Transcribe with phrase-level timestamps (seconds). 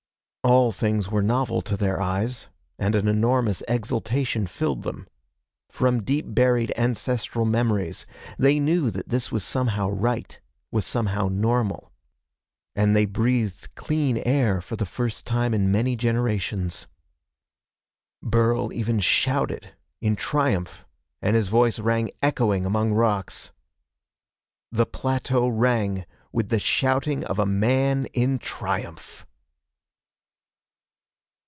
[0.43, 2.47] All things were novel to their eyes,
[2.79, 5.07] and an enormous exultation filled them.
[5.69, 8.07] From deep buried ancestral memories,
[8.39, 10.39] they knew that this was somehow right,
[10.71, 11.91] was somehow normal.
[12.75, 16.87] And they breathed clean air for the first time in many generations.
[18.23, 20.87] Burl even shouted, in triumph,
[21.21, 23.51] and his voice rang echoing among rocks.
[24.71, 29.27] The plateau rang with the shouting of a man in triumph!